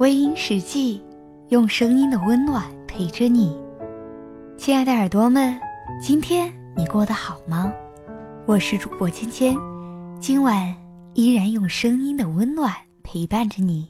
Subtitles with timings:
[0.00, 1.00] 微音实际，
[1.50, 3.56] 用声音的温暖陪着你。
[4.56, 5.56] 亲爱的耳朵们，
[6.02, 7.72] 今天你过得好吗？
[8.44, 9.56] 我是主播芊芊，
[10.18, 10.74] 今晚
[11.14, 13.88] 依然用声音的温暖陪伴着你。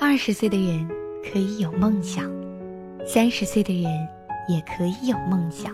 [0.00, 0.88] 二十岁的人
[1.22, 2.24] 可以有梦想，
[3.06, 3.92] 三十岁的人
[4.48, 5.70] 也可以有梦想。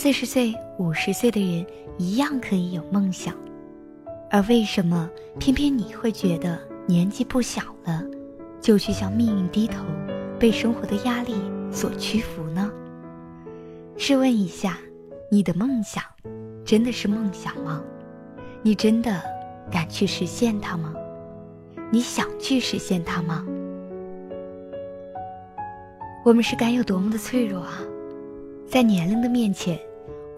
[0.00, 1.66] 四十岁、五十岁的人
[1.98, 3.34] 一样可以有梦想，
[4.30, 5.10] 而为什么
[5.40, 8.00] 偏偏你会觉得年纪不小了，
[8.60, 9.84] 就去向命运低头，
[10.38, 11.34] 被生活的压力
[11.72, 12.70] 所屈服呢？
[13.96, 14.78] 试问一下，
[15.32, 16.00] 你的梦想
[16.64, 17.82] 真的是梦想吗？
[18.62, 19.20] 你真的
[19.68, 20.94] 敢去实现它吗？
[21.90, 23.44] 你想去实现它吗？
[26.24, 27.80] 我们是该有多么的脆弱啊！
[28.64, 29.76] 在年龄的面前，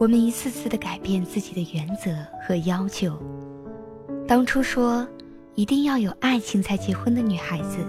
[0.00, 2.10] 我们一次次的改变自己的原则
[2.42, 3.14] 和要求。
[4.26, 5.06] 当初说
[5.54, 7.80] 一定要有爱情才结婚的女孩子，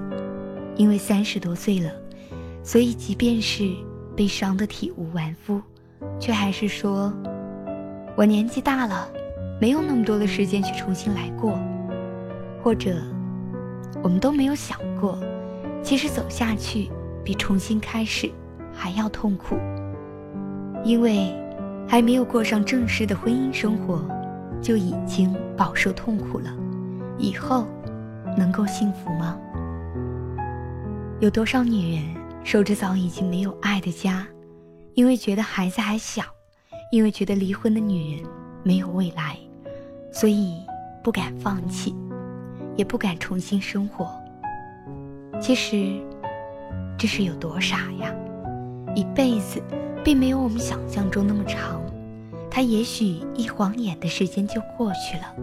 [0.76, 1.90] 因为三十多岁了，
[2.66, 3.72] 所以即便是
[4.14, 5.62] 被伤得体无完肤，
[6.20, 7.14] 却还是说
[8.18, 9.09] ：“我年纪大了，
[9.62, 11.58] 没有那么多的时间去重新来过。”
[12.62, 12.94] 或者，
[14.03, 15.18] 我们都没有想过，
[15.81, 16.92] 其实走下去
[17.23, 18.30] 比重新开始
[18.73, 19.56] 还要痛苦。
[20.84, 21.34] 因为
[21.92, 24.02] 还没有过上正式的婚姻生活，
[24.61, 26.50] 就已经饱受痛苦了。
[27.17, 27.67] 以后
[28.38, 29.38] 能够幸福吗？
[31.19, 34.25] 有多少女人守着早已经没有爱的家，
[34.94, 36.23] 因为觉得孩子还小，
[36.94, 38.25] 因为觉得离婚的女人
[38.64, 39.36] 没有未来，
[40.14, 40.64] 所以
[41.03, 41.94] 不敢放弃，
[42.78, 44.09] 也不敢重新生活。
[45.42, 46.00] 其实
[46.97, 48.16] 这是有多傻呀！
[48.95, 49.62] 一辈子。
[50.03, 51.81] 并没有我们想象中那么长，
[52.49, 55.35] 他也许一晃眼的时间就过去了。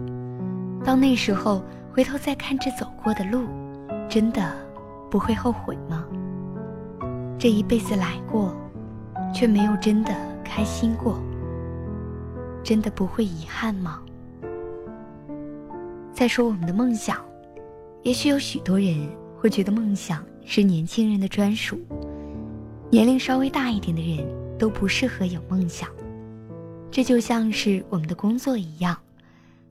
[0.83, 3.45] 到那时候回头再看这走过的路，
[4.09, 4.53] 真的
[5.09, 6.05] 不会后悔吗？
[7.37, 8.53] 这一辈子来过，
[9.33, 11.21] 却没有真的开心过，
[12.61, 14.01] 真的不会遗憾吗？
[16.13, 17.17] 再说我们的梦想，
[18.03, 21.79] 也许有许多人会觉得梦想是年轻人的专属，
[22.89, 24.38] 年龄稍微大一点的人。
[24.59, 25.89] 都不适合有梦想，
[26.91, 28.95] 这就像是我们的工作一样，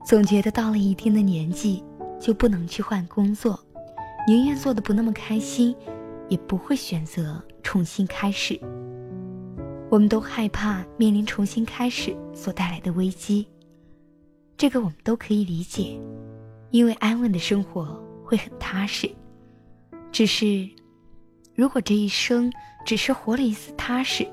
[0.03, 1.83] 总觉得到了一定的年纪
[2.19, 3.57] 就不能去换工作，
[4.27, 5.75] 宁愿做的不那么开心，
[6.27, 8.59] 也不会选择重新开始。
[9.91, 13.47] 我们都害怕面临重新开始所带来的危机，
[14.57, 15.99] 这个我们都可以理解，
[16.71, 19.09] 因为安稳的生活会很踏实。
[20.11, 20.67] 只是，
[21.53, 22.51] 如果这一生
[22.85, 24.27] 只是活了一次踏实。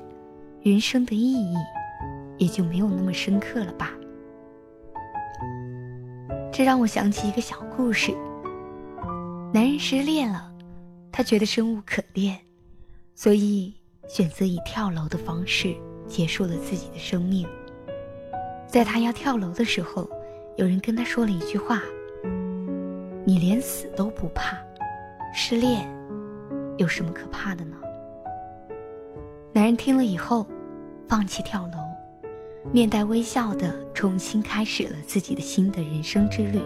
[0.63, 1.55] 人生的意义
[2.37, 3.91] 也就没有那么深刻了吧？
[6.51, 8.11] 这让我想起一个小故事。
[9.53, 10.51] 男人失恋了，
[11.11, 12.37] 他觉得生无可恋，
[13.15, 13.73] 所以
[14.09, 15.73] 选择以跳楼的方式
[16.07, 17.47] 结束了自己的生命。
[18.67, 20.09] 在他要跳楼的时候，
[20.57, 21.81] 有人跟他说了一句话
[23.25, 24.57] ：“你连死都不怕，
[25.33, 25.87] 失恋
[26.77, 27.77] 有什么可怕的呢？”
[29.57, 30.45] 男人听了以后。
[31.09, 31.79] 放弃跳楼，
[32.71, 36.59] 面带微笑的重新开始了自己的新的人生之旅。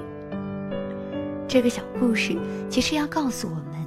[1.47, 2.35] 这个小故事
[2.67, 3.85] 其实要告诉我们：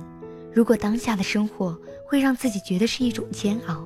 [0.54, 1.76] 如果当下的生活
[2.06, 3.84] 会让自己觉得是一种煎熬，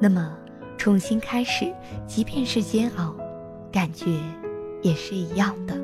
[0.00, 0.36] 那么
[0.76, 1.72] 重新开始，
[2.04, 3.14] 即便是煎熬，
[3.72, 4.06] 感觉
[4.82, 5.74] 也是一样的。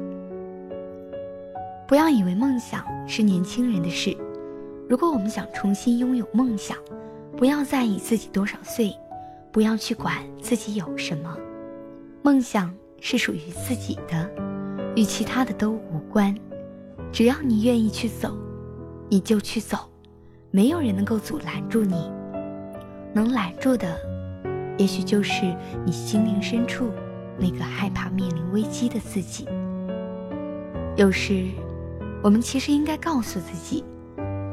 [1.87, 4.15] 不要以为梦想是年轻人的事。
[4.89, 6.77] 如果我们想重新拥有梦想，
[7.39, 8.93] 不要在意自己多少岁。
[9.51, 11.37] 不要去管自己有什么，
[12.23, 14.31] 梦想是属于自己的，
[14.95, 16.33] 与其他的都无关。
[17.11, 18.37] 只要你愿意去走，
[19.09, 19.89] 你就去走，
[20.51, 22.11] 没有人能够阻拦住你。
[23.15, 23.97] 能拦住的，
[24.77, 25.43] 也许就是
[25.85, 26.91] 你心灵深处
[27.39, 29.49] 那个害怕面临危机的自己。
[30.95, 31.47] 有时，
[32.23, 33.83] 我们其实应该告诉自己，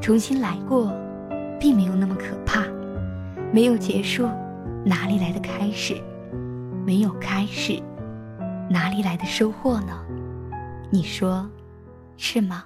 [0.02, 0.94] 重新来过，
[1.60, 2.66] 并没有那么可怕，
[3.56, 4.28] 没有结束。
[4.86, 5.96] 哪里来的开始？
[6.86, 7.82] 没有开始，
[8.70, 9.98] 哪里来的收获呢？
[10.92, 11.50] 你说，
[12.18, 12.66] 是吗？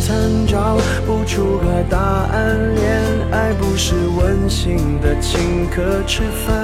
[0.00, 2.74] 参，找不出个答案。
[2.74, 6.54] 恋爱不是温馨的请客吃饭，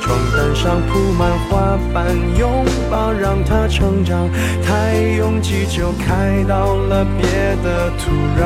[0.00, 2.06] 床单上铺满花瓣，
[2.38, 4.28] 拥抱让它成长。
[4.64, 7.30] 太拥挤就开到了别
[7.62, 8.42] 的土壤。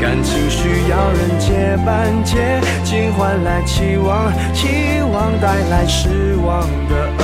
[0.00, 7.23] 感情需要人接班，接近换来期望，期望带来失望的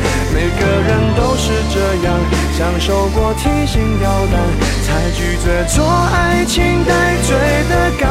[2.61, 4.37] 享受过提心吊胆，
[4.85, 7.33] 才拒绝做爱情带罪
[7.67, 8.05] 的羔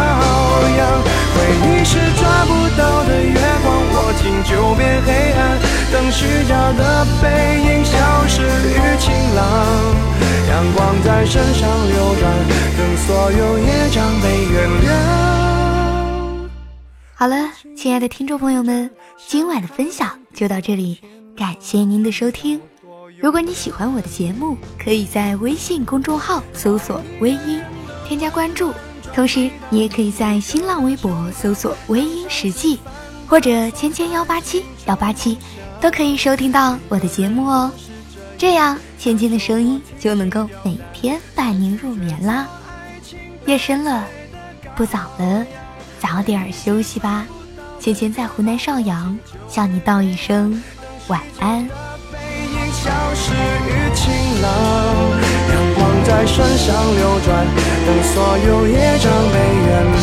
[0.77, 0.81] 羊。
[1.33, 5.57] 回忆是抓不到的月光，握紧就变黑暗。
[5.93, 7.95] 等虚假的背影消
[8.27, 9.39] 失于晴朗，
[10.49, 12.27] 阳光在身上流转，
[12.77, 14.91] 等所有业障被原谅。
[17.15, 18.91] 好了，亲爱的听众朋友们，
[19.29, 21.01] 今晚的分享就到这里，
[21.37, 22.61] 感谢您的收听。
[23.23, 27.61] 如果你喜欢我的节目，可以在微信公众号搜索“微音”，
[28.09, 28.73] 添加关注。
[29.15, 32.79] 同时，你也可以在新浪微博搜索“微音实际”
[33.29, 35.37] 或者“芊芊幺八七幺八七”，
[35.83, 37.71] 都可以收听到我的节目哦。
[38.39, 42.49] 这样，芊芊的声音就能够每天伴您入眠啦。
[43.45, 44.07] 夜深了，
[44.75, 45.45] 不早了，
[46.01, 47.27] 早点休息吧。
[47.79, 50.63] 芊芊在湖南邵阳向你道一声
[51.09, 51.69] 晚安。
[54.43, 54.51] 浪，
[55.51, 57.47] 阳光在身上流转，
[57.87, 59.99] 等所有业障被原谅。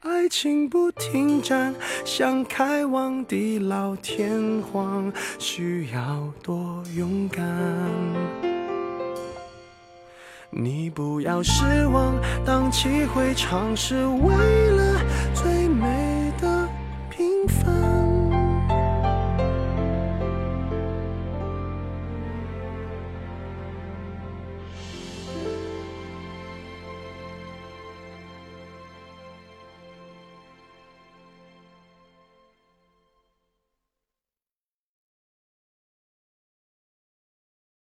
[0.00, 7.44] 爱情不停站，想开往地老天荒，需要多勇敢。
[10.50, 12.14] 你不要失望，
[12.44, 14.34] 荡气回肠是为
[14.70, 14.93] 了。